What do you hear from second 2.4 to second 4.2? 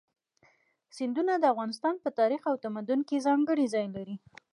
او تمدن کې ځانګړی ځای لري.